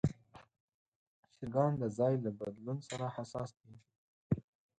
چرګان 1.35 1.71
د 1.81 1.83
ځای 1.97 2.13
له 2.23 2.31
بدلون 2.39 2.77
سره 2.89 3.05
حساس 3.15 3.51
دي. 3.63 3.75